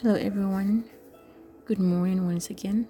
[0.00, 0.84] Hello, everyone.
[1.66, 2.88] Good morning once again.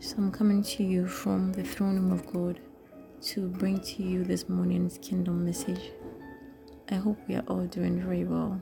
[0.00, 2.58] So, I'm coming to you from the throne room of God
[3.22, 5.92] to bring to you this morning's kingdom message.
[6.90, 8.60] I hope we are all doing very well.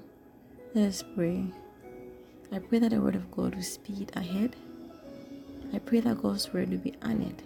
[0.74, 1.46] Let us pray.
[2.52, 4.54] I pray that the word of God will speed ahead.
[5.72, 7.42] I pray that God's word will be honored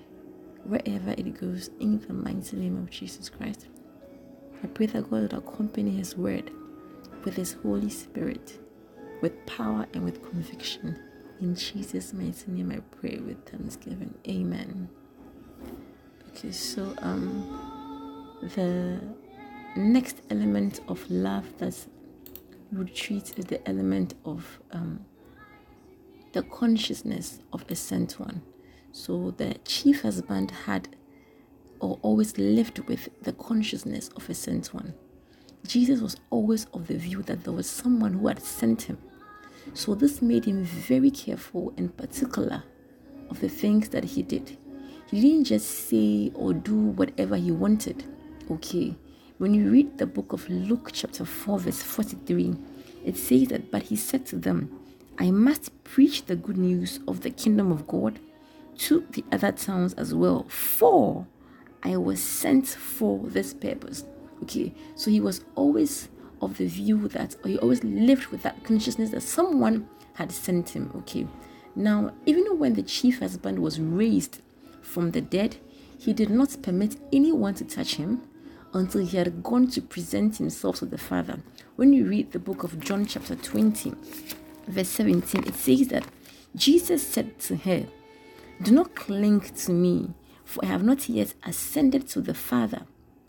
[0.65, 3.69] wherever it goes in the mighty name of Jesus Christ.
[4.63, 6.51] I pray that God will accompany His word
[7.25, 8.59] with His Holy Spirit
[9.25, 11.01] with power and with conviction.
[11.41, 14.13] In Jesus' mighty name, I pray with thanksgiving.
[14.29, 14.87] Amen.
[16.29, 19.01] Okay, so um, the
[19.77, 21.75] next element of love that
[22.73, 25.07] would treat is the element of um,
[26.35, 28.43] the consciousness of a sent one.
[28.93, 30.97] So the chief husband had
[31.81, 34.93] or always lived with the consciousness of a sent one.
[35.67, 38.99] Jesus was always of the view that there was someone who had sent him
[39.73, 42.63] so this made him very careful and particular
[43.31, 44.57] of the things that he did.
[45.11, 48.05] He didn't just say or do whatever he wanted.
[48.51, 48.97] Okay.
[49.39, 52.55] When you read the book of Luke, chapter 4, verse 43,
[53.05, 54.71] it says that, But he said to them,
[55.19, 58.21] I must preach the good news of the kingdom of God
[58.79, 61.27] to the other towns as well, for
[61.83, 64.05] I was sent for this purpose.
[64.43, 66.09] Okay, so he was always
[66.45, 70.91] of the view that, he always lived with that consciousness that someone had sent him.
[70.97, 71.27] Okay.
[71.77, 74.41] Now, even when the chief husband was raised
[74.83, 75.57] from the dead,
[75.99, 78.23] he did not permit anyone to touch him
[78.73, 81.41] until he had gone to present himself to the Father.
[81.77, 83.95] When you read the book of John, chapter 20,
[84.69, 86.05] verse 17, it says that
[86.55, 87.87] Jesus said to her,
[88.63, 90.15] Do not cling to me,
[90.45, 92.83] for I have not yet ascended to the Father.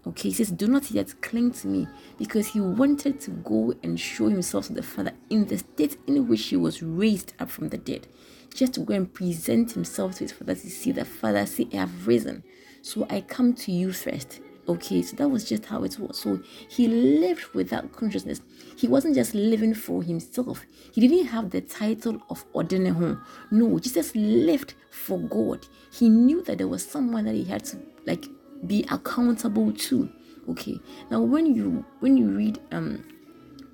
[0.08, 4.00] Okay, he says, Do not yet cling to me because he wanted to go and
[4.00, 7.70] show himself to the Father in the state in which he was raised up from
[7.70, 8.08] the dead.
[8.54, 11.78] Just to go and present himself to his Father to see the Father say, I
[11.78, 12.44] have risen.
[12.84, 14.42] So I come to you first.
[14.68, 16.20] Okay, so that was just how it was.
[16.20, 16.40] So
[16.70, 18.42] he lived without consciousness.
[18.78, 20.66] He wasn't just living for himself.
[20.92, 23.22] He didn't have the title of Ordineho.
[23.52, 25.68] No, Jesus lived for God.
[25.92, 28.26] He knew that there was someone that he had to like
[28.66, 30.10] be accountable to
[30.50, 30.80] okay.
[31.10, 33.04] Now when you when you read um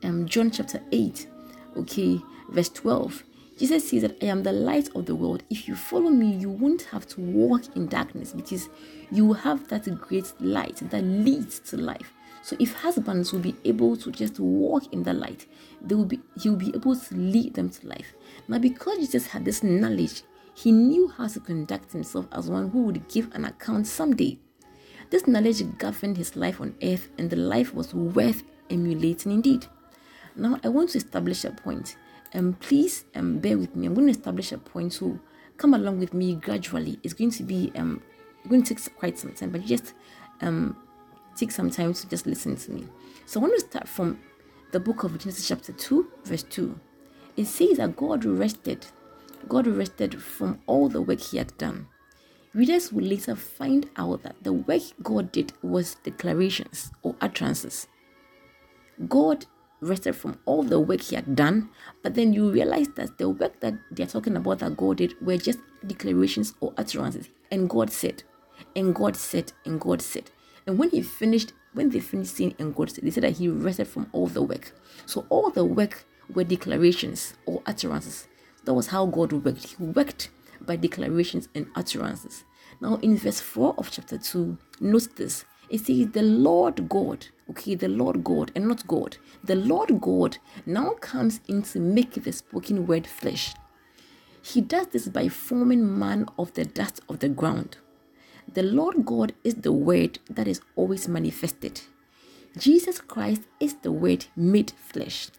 [0.03, 1.27] um john chapter 8
[1.77, 2.19] okay
[2.49, 3.23] verse 12
[3.59, 5.43] jesus says that i am the light of the world.
[5.49, 8.69] If you follow me you won't have to walk in darkness because
[9.11, 12.13] you have that great light that leads to life.
[12.43, 15.45] So if husbands will be able to just walk in the light
[15.81, 18.13] they will be he will be able to lead them to life.
[18.47, 22.83] Now because jesus had this knowledge he knew how to conduct himself as one who
[22.83, 24.37] would give an account someday
[25.11, 29.67] this knowledge governed his life on earth, and the life was worth emulating indeed.
[30.37, 31.97] Now, I want to establish a point,
[32.31, 33.87] and please um, bear with me.
[33.87, 35.19] I'm going to establish a point, so
[35.57, 36.97] come along with me gradually.
[37.03, 38.01] It's going to be um,
[38.47, 39.93] going to take quite some time, but just
[40.39, 40.77] um,
[41.35, 42.87] take some time to just listen to me.
[43.25, 44.17] So, I want to start from
[44.71, 46.79] the book of Genesis, chapter 2, verse 2.
[47.35, 48.85] It says that God rested.
[49.49, 51.87] God rested from all the work he had done.
[52.53, 57.87] Readers will later find out that the work God did was declarations or utterances.
[59.07, 59.45] God
[59.79, 61.69] rested from all the work he had done,
[62.03, 65.37] but then you realize that the work that they're talking about that God did were
[65.37, 67.29] just declarations or utterances.
[67.51, 68.23] And God said,
[68.75, 70.29] and God said, and God said.
[70.67, 73.47] And when he finished, when they finished saying and God said, they said that he
[73.47, 74.73] rested from all the work.
[75.05, 78.27] So all the work were declarations or utterances.
[78.65, 79.75] That was how God worked.
[79.77, 80.29] He worked
[80.65, 82.43] by declarations and utterances.
[82.79, 85.45] Now, in verse 4 of chapter 2, note this.
[85.69, 90.37] It says, The Lord God, okay, the Lord God, and not God, the Lord God
[90.65, 93.53] now comes in to make the spoken word flesh.
[94.41, 97.77] He does this by forming man of the dust of the ground.
[98.53, 101.81] The Lord God is the word that is always manifested.
[102.57, 105.29] Jesus Christ is the word made flesh.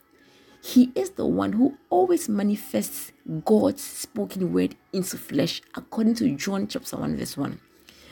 [0.65, 3.11] He is the one who always manifests
[3.44, 7.61] God's spoken word into flesh, according to John chapter 1, verse 1.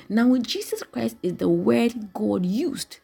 [0.08, 2.98] Now, Jesus Christ is the word God used,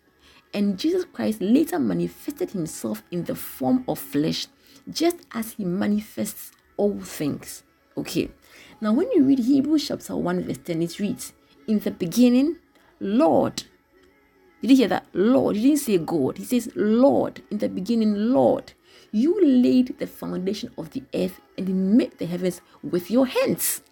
[0.52, 4.48] and Jesus Christ later manifested himself in the form of flesh,
[4.90, 7.62] just as he manifests all things.
[7.96, 8.30] Okay,
[8.80, 11.32] now when you read Hebrews chapter 1, verse 10, it reads,
[11.68, 12.56] In the beginning,
[12.98, 13.62] Lord.
[14.60, 15.06] Did you hear that?
[15.12, 15.54] Lord.
[15.54, 16.38] He didn't say God.
[16.38, 17.42] He says Lord.
[17.52, 18.72] In the beginning, Lord.
[19.12, 23.82] You laid the foundation of the earth and made the heavens with your hands.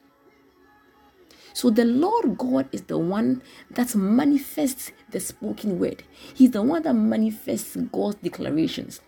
[1.52, 3.40] So the Lord God is the one
[3.70, 6.02] that manifests the spoken word.
[6.34, 9.00] He's the one that manifests God's declarations.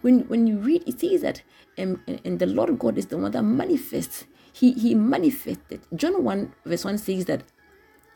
[0.00, 1.42] when when you read, it says that
[1.78, 4.26] um, and the Lord God is the one that manifests.
[4.52, 5.80] He he manifested.
[5.94, 7.44] John 1 verse 1 says that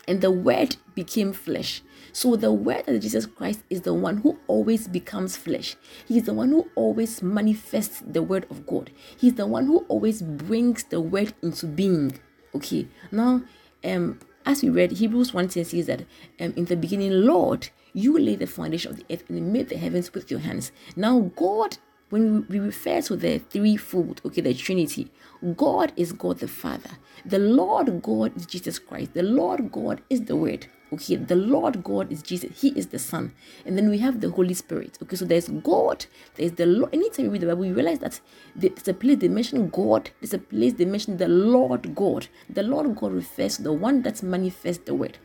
[0.09, 1.83] and the word became flesh.
[2.13, 5.77] So the word that Jesus Christ is the one who always becomes flesh.
[6.07, 8.91] He's the one who always manifests the word of God.
[9.19, 12.19] He's the one who always brings the word into being.
[12.55, 12.89] Okay.
[13.11, 13.43] Now,
[13.85, 16.01] um, as we read, Hebrews 1 10 says that
[16.41, 19.77] um, in the beginning, Lord, you laid the foundation of the earth and made the
[19.77, 20.73] heavens with your hands.
[20.95, 21.79] Now, God
[22.11, 25.11] when we refer to the threefold, okay, the Trinity,
[25.57, 26.91] God is God the Father.
[27.25, 29.15] The Lord God is Jesus Christ.
[29.15, 30.67] The Lord God is the Word.
[30.93, 32.61] Okay, the Lord God is Jesus.
[32.61, 33.35] He is the Son.
[33.65, 34.99] And then we have the Holy Spirit.
[35.03, 36.07] Okay, so there's God,
[36.37, 36.95] there's the Lord.
[36.95, 38.21] Anytime you read the Bible, you realize that
[38.55, 42.29] there's a place they mention God, there's a place they mention the Lord God.
[42.49, 45.19] The Lord God refers to the one that manifests the Word.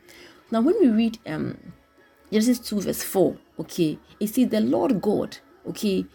[0.49, 1.57] Now, when we read um
[2.31, 5.37] Genesis 2, verse 4, okay, it says the Lord God,
[5.67, 6.05] okay,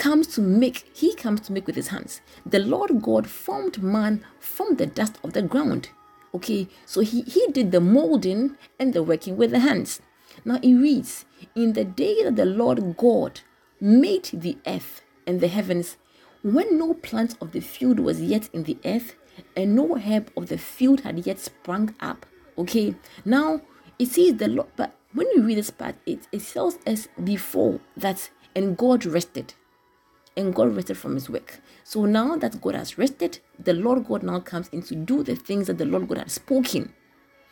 [0.00, 2.22] comes to make, he comes to make with his hands.
[2.46, 5.90] The Lord God formed man from the dust of the ground.
[6.34, 10.00] Okay, so he, he did the molding and the working with the hands.
[10.42, 13.40] Now it reads, In the day that the Lord God
[13.78, 15.98] made the earth and the heavens,
[16.42, 19.16] when no plant of the field was yet in the earth,
[19.54, 22.24] and no herb of the field had yet sprung up.
[22.56, 22.94] Okay,
[23.26, 23.60] now
[23.98, 27.80] it says the Lord, but when you read this part, it, it tells us before
[27.98, 29.52] that, and God rested
[30.40, 31.60] and God rested from his work.
[31.84, 35.36] So now that God has rested, the Lord God now comes in to do the
[35.36, 36.92] things that the Lord God had spoken.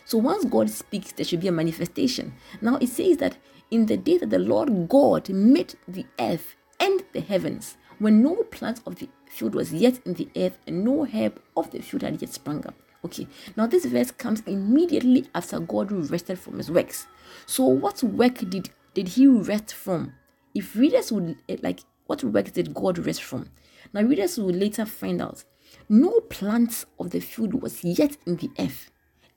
[0.04, 2.34] So once God speaks, there should be a manifestation.
[2.60, 3.36] Now it says that
[3.70, 8.36] in the day that the Lord God made the earth and the heavens, when no
[8.44, 12.02] plant of the field was yet in the earth and no herb of the field
[12.02, 12.74] had yet sprung up.
[13.04, 17.06] Okay, now this verse comes immediately after God rested from his works.
[17.46, 20.14] So what work did did he rest from?
[20.54, 23.50] If readers would eh, like what work did God rest from?
[23.92, 25.44] Now, readers will later find out
[25.90, 28.90] no plant of the field was yet in the earth,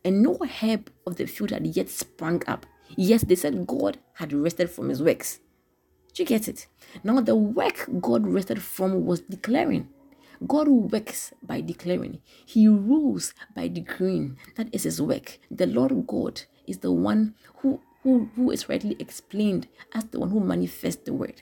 [0.06, 2.66] and no herb of the field had yet sprung up.
[2.96, 5.42] Yes, they said God had rested from his works.
[6.14, 6.68] Do you get it?
[7.04, 9.90] Now, the work God rested from was declaring.
[10.48, 12.22] God works by declaring.
[12.46, 14.38] He rules by decreeing.
[14.56, 15.40] That is his work.
[15.52, 20.30] The Lord God is the one who, who, who is rightly explained as the one
[20.30, 21.42] who manifests the word.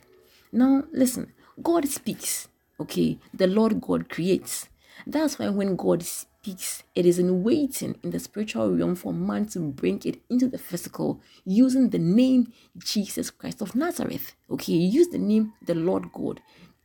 [0.52, 1.32] Now, listen,
[1.62, 2.48] God speaks,
[2.80, 3.20] okay?
[3.34, 4.68] The Lord God creates.
[5.06, 9.46] That's why when God speaks, it is in waiting in the spiritual realm for man
[9.50, 14.34] to bring it into the physical using the name Jesus Christ of Nazareth.
[14.50, 16.42] Okay, use the name the Lord God,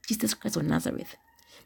[0.07, 1.17] Jesus Christ of Nazareth.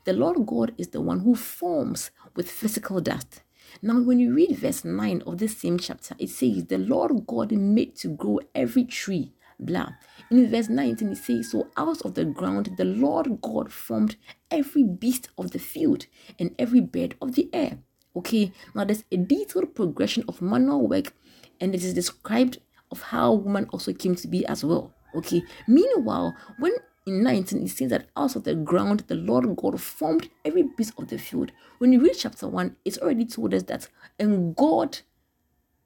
[0.04, 3.42] The Lord God is the one who forms with physical dust.
[3.82, 7.52] Now, when you read verse 9 of this same chapter, it says, The Lord God
[7.52, 9.90] made to grow every tree blah.
[10.30, 14.16] In verse 19, it says, So out of the ground the Lord God formed
[14.50, 16.06] every beast of the field
[16.38, 17.78] and every bird of the air.
[18.14, 21.14] Okay, now there's a detailed progression of manual work,
[21.60, 22.58] and it is described
[22.90, 24.92] of how woman also came to be as well.
[25.14, 26.72] Okay, meanwhile, when
[27.06, 30.92] in 19 it says that out of the ground the Lord God formed every beast
[30.98, 31.52] of the field.
[31.78, 33.88] When you read chapter 1, it's already told us that
[34.18, 34.98] and God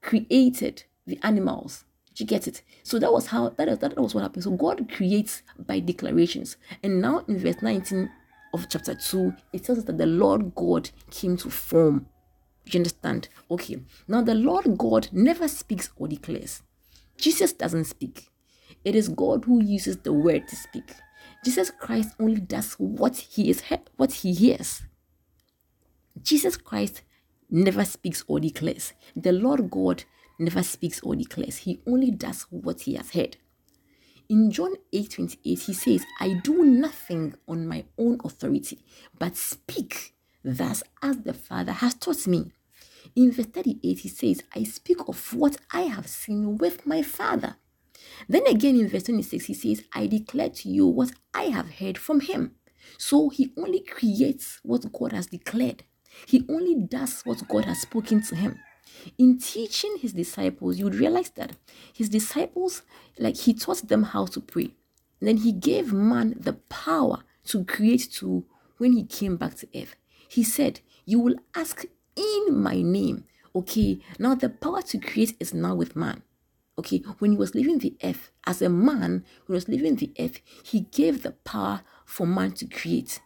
[0.00, 2.62] created the animals did you get it?
[2.82, 4.44] So that was how that, that was what happened.
[4.44, 6.56] So God creates by declarations.
[6.82, 8.10] And now in verse 19
[8.52, 12.06] of chapter 2, it tells us that the Lord God came to form.
[12.66, 13.28] You understand?
[13.50, 13.78] Okay.
[14.06, 16.62] Now the Lord God never speaks or declares.
[17.16, 18.28] Jesus doesn't speak.
[18.84, 20.92] It is God who uses the word to speak.
[21.44, 23.62] Jesus Christ only does what he is
[23.96, 24.82] what he hears.
[26.20, 27.02] Jesus Christ
[27.50, 28.92] never speaks or declares.
[29.16, 30.04] The Lord God
[30.38, 33.36] never speaks or declares, he only does what he has heard.
[34.28, 38.78] In John 8 28, he says, I do nothing on my own authority,
[39.18, 42.50] but speak thus as the Father has taught me.
[43.14, 47.56] In verse 38, he says, I speak of what I have seen with my Father.
[48.28, 51.98] Then again in verse 26, he says, I declare to you what I have heard
[51.98, 52.56] from him.
[52.98, 55.84] So he only creates what God has declared,
[56.26, 58.58] he only does what God has spoken to him
[59.18, 61.52] in teaching his disciples, you would realize that
[61.92, 62.82] his disciples,
[63.18, 64.74] like he taught them how to pray.
[65.20, 68.44] And then he gave man the power to create to
[68.78, 69.94] when he came back to earth.
[70.28, 71.84] He said, You will ask
[72.16, 73.24] in my name.
[73.54, 76.22] Okay, now the power to create is now with man.
[76.78, 80.40] Okay, when he was leaving the earth as a man, who was leaving the earth,
[80.64, 83.20] he gave the power for man to create.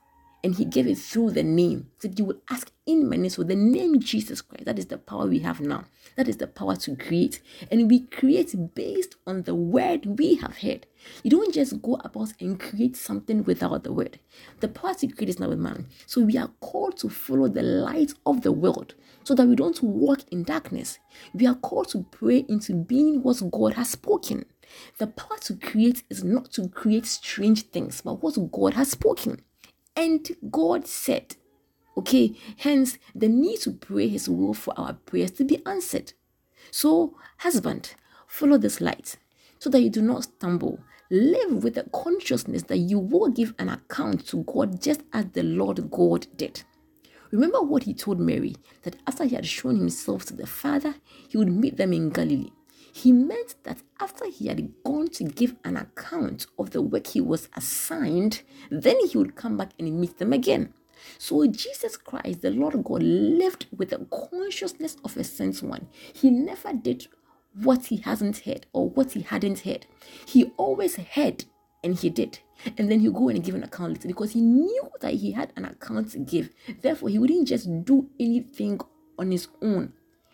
[0.47, 1.91] And he gave it through the name.
[1.97, 3.31] He said, You will ask in my name.
[3.31, 5.87] So the name Jesus Christ, that is the power we have now.
[6.15, 7.43] That is the power to create.
[7.69, 10.87] And we create based on the word we have heard.
[11.25, 14.21] You don't just go about and create something without the word.
[14.61, 15.89] The power to create is not with man.
[16.07, 19.83] So we are called to follow the light of the world so that we don't
[19.83, 21.01] walk in darkness.
[21.35, 24.45] We are called to pray into being what God has spoken.
[24.99, 29.43] The power to create is not to create strange things, but what God has spoken.
[29.97, 31.37] And God said,
[31.97, 36.13] okay, hence the need to pray His will for our prayers to be answered.
[36.71, 37.95] So, husband,
[38.27, 39.17] follow this light
[39.59, 40.81] so that you do not stumble.
[41.11, 45.43] Live with the consciousness that you will give an account to God just as the
[45.45, 46.63] Lord God did.
[47.31, 50.95] Remember what he told Mary that after he had shown himself to the Father,
[51.29, 52.51] he would meet them in Galilee.
[52.97, 57.21] He meant that after he had gone to give an account of the work he
[57.21, 60.73] was assigned, then he would come back and meet them again.
[61.19, 63.99] So Jesus Christ, the Lord God, lived with the
[64.31, 65.89] consciousness of a sent one.
[66.15, 67.07] He never did
[67.53, 69.85] what he hasn't heard or what he hadn't heard.
[70.25, 71.45] He always heard
[71.85, 72.39] and he did.
[72.79, 75.53] And then he'll go and give an account later because he knew that he had
[75.57, 76.49] an account to give.
[76.81, 78.81] Therefore, he wouldn't just do anything
[79.19, 79.93] on his own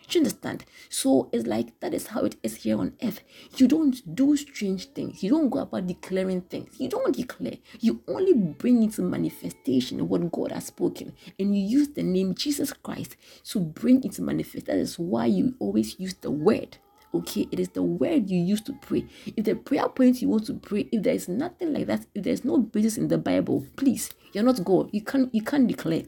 [0.09, 0.65] you understand?
[0.89, 3.21] So it's like that is how it is here on earth.
[3.57, 5.23] You don't do strange things.
[5.23, 6.75] You don't go about declaring things.
[6.77, 7.57] You don't declare.
[7.79, 11.13] You only bring into manifestation what God has spoken.
[11.39, 14.65] And you use the name Jesus Christ to bring into manifest.
[14.65, 16.77] That is why you always use the word.
[17.15, 19.05] Okay, it is the word you use to pray.
[19.37, 22.23] If the prayer point you want to pray, if there is nothing like that, if
[22.23, 24.89] there's no basis in the Bible, please, you're not God.
[24.91, 26.03] You can't you can't declare.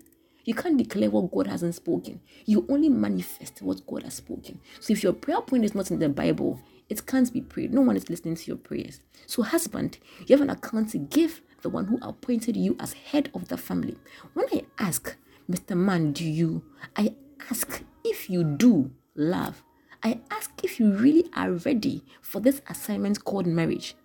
[0.45, 2.21] You can't declare what God hasn't spoken.
[2.45, 4.59] You only manifest what God has spoken.
[4.79, 7.73] So if your prayer point is not in the Bible, it can't be prayed.
[7.73, 9.01] No one is listening to your prayers.
[9.25, 9.97] So, husband,
[10.27, 13.57] you have an account to give the one who appointed you as head of the
[13.57, 13.97] family.
[14.33, 15.15] When I ask,
[15.49, 15.75] Mr.
[15.75, 16.63] Man, do you?
[16.95, 17.15] I
[17.49, 19.63] ask if you do love.
[20.03, 23.95] I ask if you really are ready for this assignment called marriage.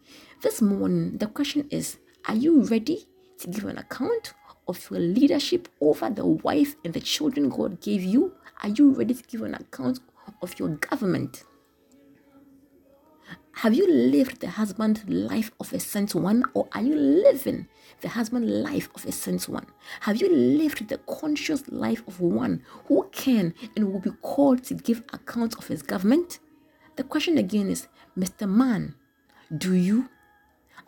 [0.41, 3.07] This morning, the question is Are you ready
[3.41, 4.33] to give an account
[4.69, 8.33] of your leadership over the wife and the children God gave you?
[8.63, 10.01] Are you ready to give an account
[10.43, 11.45] of your government?
[13.61, 17.67] Have you lived the husband life of a sent one, or are you living
[18.01, 19.67] the husband life of a sent one?
[20.01, 24.75] Have you lived the conscious life of one who can and will be called to
[24.75, 26.39] give account of his government?
[26.97, 28.49] The question again is, Mr.
[28.49, 28.95] Man,
[29.59, 30.09] do you?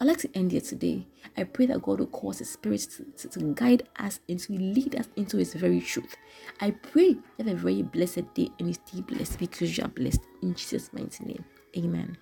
[0.02, 1.06] I'd like to end here today.
[1.37, 4.97] I pray that God will cause His Spirit to, to, guide us and to lead
[4.97, 6.16] us into His very truth.
[6.61, 10.18] I pray have a very blessed day and stay blessed because you are blessed.
[10.42, 11.44] In Jesus' mighty name,
[11.76, 12.18] Amen.